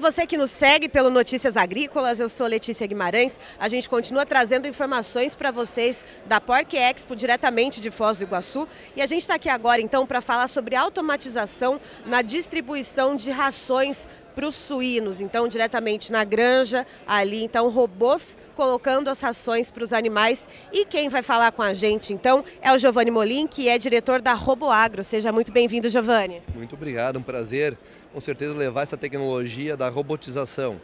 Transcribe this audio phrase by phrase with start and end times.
[0.00, 3.38] Você que nos segue pelo Notícias Agrícolas, eu sou Letícia Guimarães.
[3.58, 8.66] A gente continua trazendo informações para vocês da Porc Expo, diretamente de Foz do Iguaçu.
[8.96, 14.08] E a gente está aqui agora, então, para falar sobre automatização na distribuição de rações
[14.40, 19.92] para os suínos, então diretamente na granja, ali, então robôs colocando as rações para os
[19.92, 20.48] animais.
[20.72, 24.22] E quem vai falar com a gente, então, é o Giovanni Molim, que é diretor
[24.22, 25.04] da RoboAgro.
[25.04, 26.40] Seja muito bem-vindo, Giovanni.
[26.54, 27.76] Muito obrigado, um prazer,
[28.14, 30.80] com certeza, levar essa tecnologia da robotização.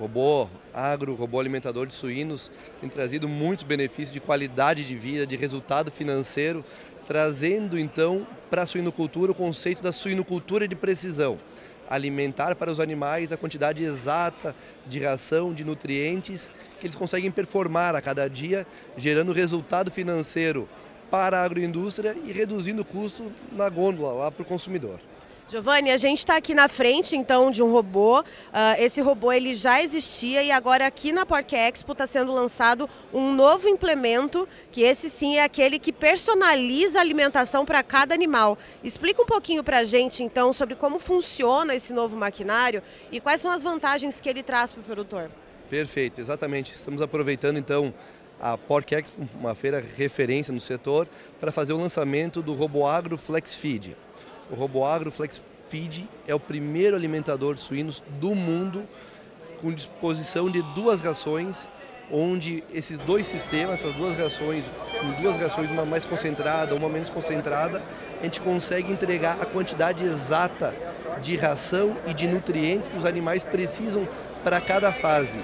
[0.00, 2.50] Robô agro, robô alimentador de suínos,
[2.80, 6.64] tem trazido muitos benefícios de qualidade de vida, de resultado financeiro,
[7.06, 11.38] trazendo então para a suinocultura o conceito da suinocultura de precisão
[11.88, 14.54] alimentar para os animais a quantidade exata
[14.86, 16.50] de ração, de nutrientes
[16.80, 20.68] que eles conseguem performar a cada dia, gerando resultado financeiro
[21.10, 25.00] para a agroindústria e reduzindo o custo na gôndola lá para o consumidor.
[25.48, 28.18] Giovanni, a gente está aqui na frente então de um robô.
[28.20, 28.24] Uh,
[28.78, 33.32] esse robô ele já existia e agora aqui na Porc Expo está sendo lançado um
[33.32, 38.58] novo implemento, que esse sim é aquele que personaliza a alimentação para cada animal.
[38.82, 43.40] Explica um pouquinho para a gente então sobre como funciona esse novo maquinário e quais
[43.40, 45.30] são as vantagens que ele traz para o produtor.
[45.70, 46.74] Perfeito, exatamente.
[46.74, 47.94] Estamos aproveitando então
[48.40, 51.06] a Porc Expo, uma feira referência no setor,
[51.40, 53.96] para fazer o lançamento do RoboAgro Flex Feed.
[54.50, 58.84] O RoboAgro Flex Feed é o primeiro alimentador de suínos do mundo
[59.60, 61.66] com disposição de duas rações,
[62.12, 64.64] onde esses dois sistemas, essas duas rações,
[65.20, 67.82] duas rações, uma mais concentrada, uma menos concentrada,
[68.20, 70.72] a gente consegue entregar a quantidade exata
[71.20, 74.06] de ração e de nutrientes que os animais precisam
[74.44, 75.40] para cada fase,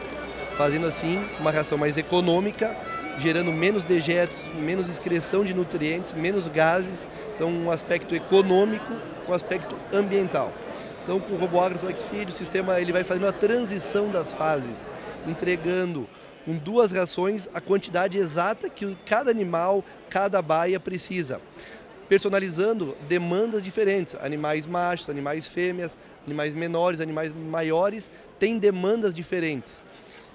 [0.57, 2.77] fazendo assim uma ração mais econômica,
[3.19, 7.09] gerando menos dejetos, menos excreção de nutrientes, menos gases
[7.43, 8.93] então, um aspecto econômico,
[9.29, 10.53] um aspecto ambiental.
[11.03, 14.89] Então, com o RoboAgro FlexFeed, o sistema ele vai fazendo a transição das fases,
[15.27, 16.09] entregando
[16.45, 21.41] com duas rações a quantidade exata que cada animal, cada baia precisa.
[22.09, 29.83] Personalizando demandas diferentes, animais machos, animais fêmeas, animais menores, animais maiores, têm demandas diferentes.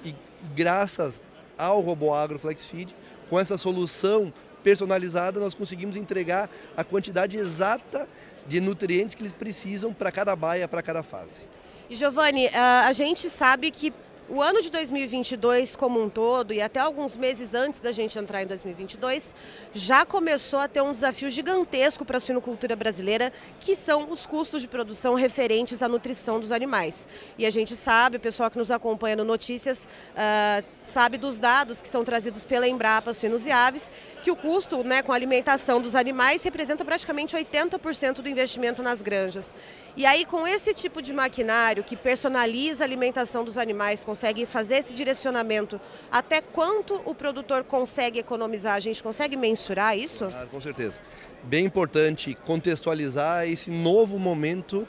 [0.03, 0.13] E
[0.53, 1.21] graças
[1.57, 2.93] ao RoboAgro FlexFeed,
[3.29, 8.07] com essa solução personalizada, nós conseguimos entregar a quantidade exata
[8.47, 11.45] de nutrientes que eles precisam para cada baia, para cada fase.
[11.89, 13.93] E Giovanni, a gente sabe que
[14.29, 18.43] o ano de 2022 como um todo e até alguns meses antes da gente entrar
[18.43, 19.33] em 2022
[19.73, 24.61] já começou a ter um desafio gigantesco para a suinocultura brasileira, que são os custos
[24.61, 27.07] de produção referentes à nutrição dos animais.
[27.37, 31.81] E a gente sabe, o pessoal que nos acompanha no Notícias uh, sabe dos dados
[31.81, 33.89] que são trazidos pela Embrapa Suínos e Aves,
[34.23, 39.01] que o custo né, com a alimentação dos animais representa praticamente 80% do investimento nas
[39.01, 39.55] granjas.
[39.95, 44.77] E aí, com esse tipo de maquinário que personaliza a alimentação dos animais, consegue fazer
[44.77, 45.79] esse direcionamento,
[46.11, 48.73] até quanto o produtor consegue economizar?
[48.73, 50.25] A gente consegue mensurar isso?
[50.25, 50.99] Ah, com certeza.
[51.43, 54.87] Bem importante contextualizar esse novo momento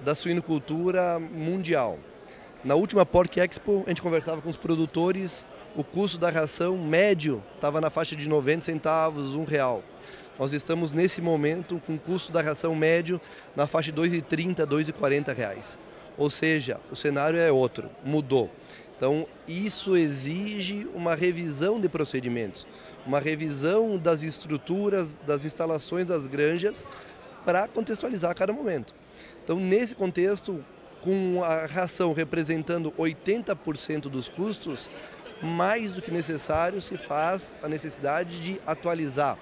[0.00, 1.98] da suinocultura mundial.
[2.64, 5.44] Na última Porc Expo, a gente conversava com os produtores,
[5.76, 9.82] o custo da ração médio estava na faixa de 90 centavos, um real.
[10.38, 13.20] Nós estamos nesse momento com o custo da ração médio
[13.54, 15.76] na faixa de 2,30, 2,40 reais.
[16.16, 18.50] Ou seja, o cenário é outro, mudou.
[18.96, 22.66] Então, isso exige uma revisão de procedimentos,
[23.04, 26.86] uma revisão das estruturas, das instalações das granjas
[27.44, 28.94] para contextualizar cada momento.
[29.42, 30.64] Então, nesse contexto,
[31.00, 34.88] com a ração representando 80% dos custos,
[35.42, 39.36] mais do que necessário se faz a necessidade de atualizar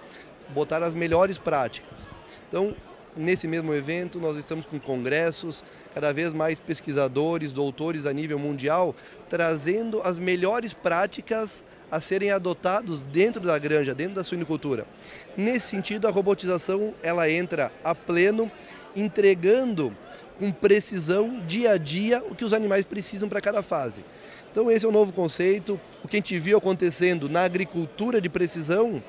[0.54, 2.08] botar as melhores práticas.
[2.48, 2.74] Então,
[3.16, 8.94] nesse mesmo evento, nós estamos com congressos, cada vez mais pesquisadores, doutores a nível mundial,
[9.28, 14.86] trazendo as melhores práticas a serem adotados dentro da granja, dentro da suinicultura.
[15.36, 18.50] Nesse sentido, a robotização ela entra a pleno,
[18.94, 19.96] entregando
[20.38, 24.04] com precisão, dia a dia, o que os animais precisam para cada fase.
[24.50, 28.28] Então esse é o novo conceito, o que a gente viu acontecendo na agricultura de
[28.28, 29.02] precisão,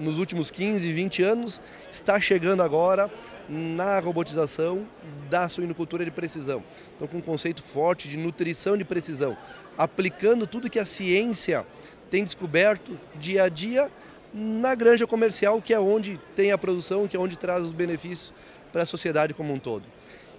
[0.00, 1.60] nos últimos 15, 20 anos,
[1.92, 3.10] está chegando agora
[3.48, 4.88] na robotização
[5.28, 6.64] da suinocultura de precisão.
[6.96, 9.36] Então, com um conceito forte de nutrição de precisão,
[9.76, 11.66] aplicando tudo que a ciência
[12.08, 13.90] tem descoberto dia a dia
[14.32, 18.32] na granja comercial, que é onde tem a produção, que é onde traz os benefícios
[18.72, 19.84] para a sociedade como um todo.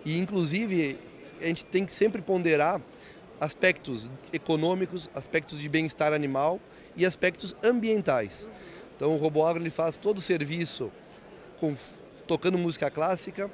[0.03, 0.97] E, inclusive,
[1.39, 2.81] a gente tem que sempre ponderar
[3.39, 6.59] aspectos econômicos, aspectos de bem-estar animal
[6.95, 8.47] e aspectos ambientais.
[9.01, 10.91] Então o RoboAgro ele faz todo o serviço
[11.59, 11.75] com,
[12.27, 13.49] tocando música clássica,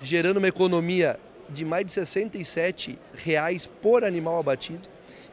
[0.00, 4.88] gerando uma economia de mais de 67 reais por animal abatido.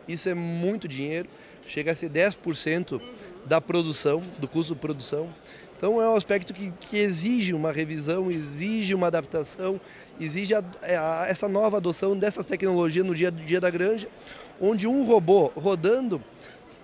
[0.05, 1.29] Isso é muito dinheiro,
[1.65, 3.01] chega a ser 10%
[3.45, 5.33] da produção, do custo de produção.
[5.77, 9.79] Então é um aspecto que, que exige uma revisão, exige uma adaptação,
[10.19, 14.09] exige a, a, essa nova adoção dessas tecnologias no dia a dia da granja,
[14.59, 16.21] onde um robô rodando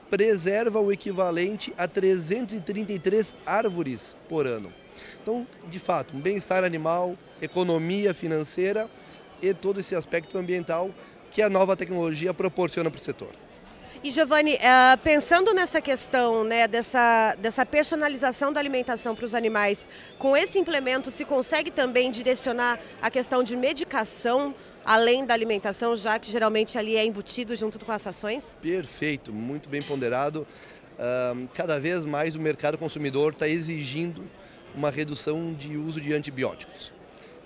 [0.09, 4.73] preserva o equivalente a 333 árvores por ano.
[5.21, 8.89] Então, de fato, um bem-estar animal, economia financeira
[9.41, 10.89] e todo esse aspecto ambiental
[11.31, 13.31] que a nova tecnologia proporciona para o setor.
[14.03, 19.89] E Giovanni, uh, pensando nessa questão né, dessa, dessa personalização da alimentação para os animais,
[20.19, 24.53] com esse implemento se consegue também direcionar a questão de medicação
[24.85, 28.55] além da alimentação, já que geralmente ali é embutido junto com as ações?
[28.61, 30.45] Perfeito, muito bem ponderado.
[31.53, 34.23] Cada vez mais o mercado consumidor está exigindo
[34.75, 36.91] uma redução de uso de antibióticos.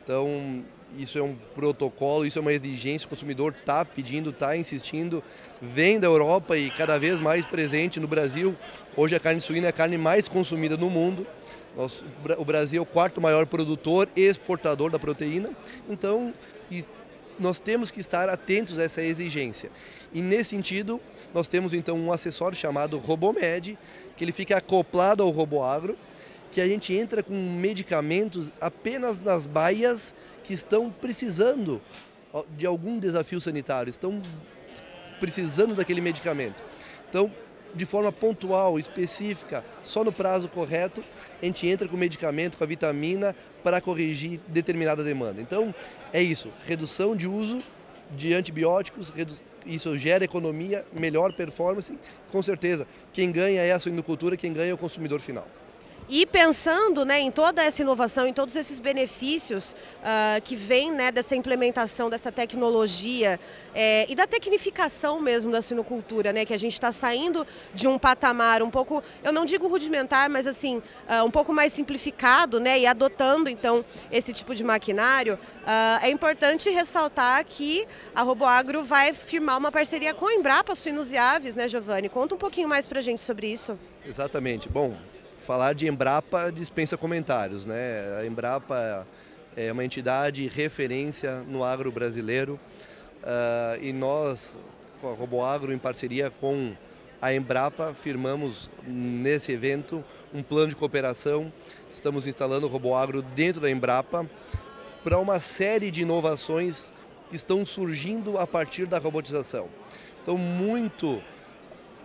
[0.03, 0.63] Então,
[0.97, 5.21] isso é um protocolo, isso é uma exigência, o consumidor está pedindo, está insistindo,
[5.61, 8.55] vem da Europa e cada vez mais presente no Brasil.
[8.95, 11.27] Hoje a carne suína é a carne mais consumida no mundo.
[12.37, 15.51] O Brasil é o quarto maior produtor e exportador da proteína,
[15.87, 16.33] então
[17.39, 19.69] nós temos que estar atentos a essa exigência.
[20.13, 20.99] E nesse sentido,
[21.33, 23.77] nós temos então um acessório chamado Robomed,
[24.15, 25.97] que ele fica acoplado ao RoboAgro,
[26.51, 31.81] que a gente entra com medicamentos apenas nas baias que estão precisando
[32.57, 34.21] de algum desafio sanitário, estão
[35.19, 36.61] precisando daquele medicamento.
[37.09, 37.33] Então,
[37.77, 41.03] de forma pontual, específica, só no prazo correto,
[41.41, 45.41] a gente entra com o medicamento, com a vitamina, para corrigir determinada demanda.
[45.41, 45.73] Então,
[46.11, 47.61] é isso, redução de uso
[48.11, 49.13] de antibióticos,
[49.65, 51.97] isso gera economia, melhor performance,
[52.31, 52.87] com certeza.
[53.13, 55.47] Quem ganha é a suinocultura, quem ganha é o consumidor final.
[56.09, 61.11] E pensando né, em toda essa inovação, em todos esses benefícios uh, que vêm né,
[61.11, 63.37] dessa implementação dessa tecnologia
[63.75, 67.99] é, e da tecnificação mesmo da sinocultura, né, que a gente está saindo de um
[67.99, 72.79] patamar um pouco, eu não digo rudimentar, mas assim, uh, um pouco mais simplificado né,
[72.79, 79.11] e adotando então esse tipo de maquinário, uh, é importante ressaltar que a RoboAgro vai
[79.11, 82.07] firmar uma parceria com a Embrapa Suínos e Aves, né, Giovanni?
[82.07, 83.77] Conta um pouquinho mais para a gente sobre isso.
[84.05, 84.69] Exatamente.
[84.69, 84.95] Bom,
[85.47, 88.17] falar de Embrapa dispensa comentários, né?
[88.19, 89.07] A Embrapa
[89.55, 92.59] é uma entidade referência no agro brasileiro
[93.23, 94.57] uh, e nós,
[94.99, 96.75] com a RoboAgro, em parceria com
[97.21, 100.03] a Embrapa, firmamos nesse evento
[100.33, 101.51] um plano de cooperação.
[101.89, 104.29] Estamos instalando o RoboAgro dentro da Embrapa
[105.01, 106.91] para uma série de inovações
[107.29, 109.69] que estão surgindo a partir da robotização.
[110.21, 111.23] Então, muito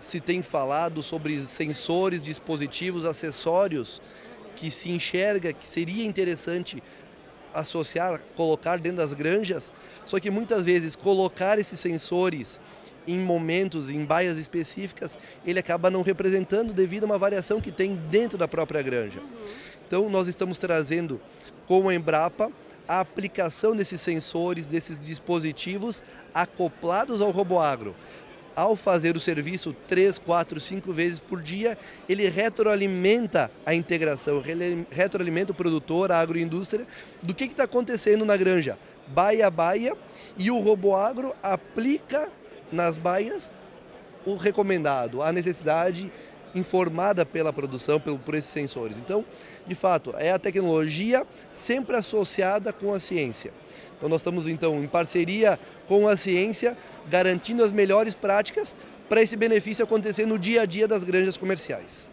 [0.02, 4.02] se tem falado sobre sensores, dispositivos, acessórios
[4.56, 6.82] que se enxerga que seria interessante
[7.54, 9.72] associar, colocar dentro das granjas,
[10.04, 12.60] só que muitas vezes colocar esses sensores
[13.06, 17.96] em momentos, em baias específicas, ele acaba não representando devido a uma variação que tem
[18.10, 19.20] dentro da própria granja.
[19.87, 21.20] Então nós estamos trazendo
[21.66, 22.50] com a Embrapa
[22.87, 26.02] a aplicação desses sensores, desses dispositivos
[26.34, 27.94] acoplados ao RoboAgro
[28.54, 31.76] ao fazer o serviço três, quatro, cinco vezes por dia,
[32.08, 34.43] ele retroalimenta a integração,
[34.90, 36.87] retroalimenta o produtor, a agroindústria,
[37.22, 38.78] do que está acontecendo na granja,
[39.09, 39.97] baia a baia,
[40.37, 42.30] e o RoboAgro aplica
[42.71, 43.50] nas baias
[44.25, 46.12] o recomendado, a necessidade
[46.54, 48.99] informada pela produção, por esses sensores.
[48.99, 49.25] Então,
[49.66, 53.52] de fato, é a tecnologia sempre associada com a ciência.
[54.02, 55.56] Então nós estamos então em parceria
[55.87, 56.76] com a ciência,
[57.09, 58.75] garantindo as melhores práticas
[59.09, 62.11] para esse benefício acontecer no dia a dia das granjas comerciais.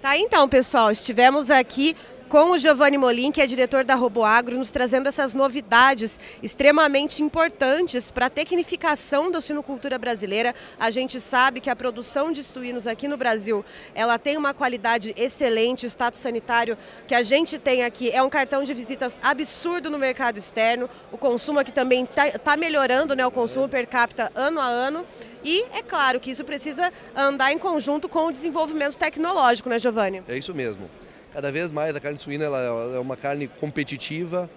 [0.00, 1.96] Tá então, pessoal, estivemos aqui
[2.32, 8.10] com o Giovanni Molin, que é diretor da RoboAgro, nos trazendo essas novidades extremamente importantes
[8.10, 10.54] para a tecnificação da suinocultura brasileira.
[10.80, 13.62] A gente sabe que a produção de suínos aqui no Brasil,
[13.94, 18.30] ela tem uma qualidade excelente, o status sanitário que a gente tem aqui é um
[18.30, 23.26] cartão de visitas absurdo no mercado externo, o consumo aqui também está tá melhorando, né,
[23.26, 25.04] o consumo per capita ano a ano.
[25.44, 30.22] E é claro que isso precisa andar em conjunto com o desenvolvimento tecnológico, né, Giovanni?
[30.26, 30.88] É isso mesmo.
[31.32, 34.50] Cada vez mais a carne suína é uma carne competitiva,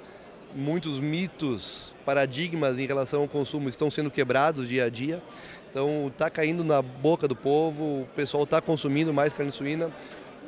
[0.53, 5.23] muitos mitos, paradigmas em relação ao consumo estão sendo quebrados dia a dia.
[5.71, 9.89] Então está caindo na boca do povo, o pessoal está consumindo mais carne suína.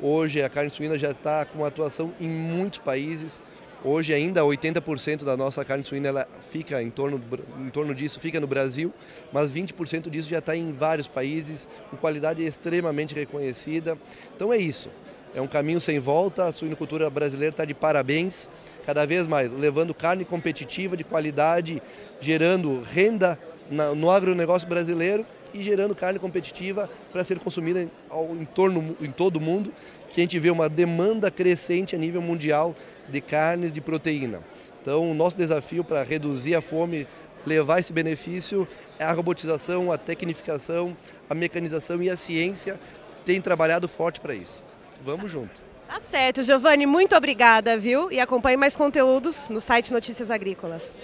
[0.02, 3.42] Hoje a carne suína já está com atuação em muitos países.
[3.82, 7.22] Hoje ainda 80% da nossa carne suína ela fica em torno,
[7.58, 8.92] em torno disso, fica no Brasil,
[9.32, 13.96] mas 20% disso já está em vários países, com qualidade extremamente reconhecida.
[14.36, 14.90] Então é isso
[15.34, 18.48] É um caminho sem volta, a suinocultura brasileira está de parabéns,
[18.84, 21.82] cada vez mais levando carne competitiva, de qualidade,
[22.20, 23.38] gerando renda
[23.96, 27.90] no agronegócio brasileiro e gerando carne competitiva para ser consumida em,
[28.40, 29.72] em, torno, em todo o mundo,
[30.10, 32.74] que a gente vê uma demanda crescente a nível mundial
[33.08, 34.40] de carnes de proteína.
[34.80, 37.06] Então, o nosso desafio para reduzir a fome,
[37.44, 38.66] levar esse benefício,
[38.98, 40.96] é a robotização, a tecnificação,
[41.28, 42.80] a mecanização e a ciência
[43.24, 44.64] tem trabalhado forte para isso.
[45.04, 45.62] Vamos junto.
[45.86, 48.12] Tá certo, Giovanni, muito obrigada, viu?
[48.12, 50.96] E acompanhe mais conteúdos no site Notícias Agrícolas.